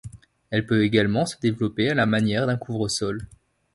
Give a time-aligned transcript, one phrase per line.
[0.49, 3.27] Elle peut également se développer à la manière d'un couvre-sol.